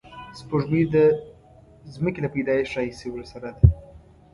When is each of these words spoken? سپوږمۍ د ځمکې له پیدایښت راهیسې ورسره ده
سپوږمۍ 0.39 0.83
د 0.93 0.95
ځمکې 1.93 2.19
له 2.23 2.29
پیدایښت 2.35 2.71
راهیسې 2.75 3.07
ورسره 3.11 3.49
ده 3.57 3.67